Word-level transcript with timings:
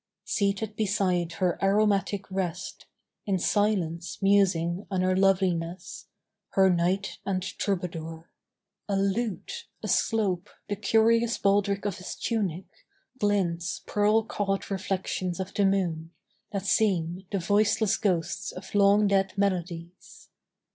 Seated 0.25 0.75
beside 0.75 1.33
her 1.33 1.59
aromatic 1.63 2.25
rest, 2.31 2.87
In 3.27 3.37
silence 3.37 4.17
musing 4.19 4.87
on 4.89 5.01
her 5.01 5.15
loveliness, 5.15 6.07
Her 6.53 6.71
knight 6.71 7.19
and 7.23 7.43
troubadour. 7.43 8.31
A 8.89 8.95
lute, 8.95 9.67
aslope 9.83 10.47
The 10.69 10.75
curious 10.75 11.37
baldric 11.37 11.85
of 11.85 11.99
his 11.99 12.15
tunic, 12.15 12.65
glints 13.19 13.83
Pearl 13.85 14.23
caught 14.23 14.71
reflections 14.71 15.39
of 15.39 15.53
the 15.53 15.65
moon, 15.65 16.09
that 16.51 16.65
seem 16.65 17.27
The 17.31 17.37
voiceless 17.37 17.95
ghosts 17.97 18.51
of 18.51 18.73
long 18.73 19.05
dead 19.05 19.37
melodies. 19.37 20.29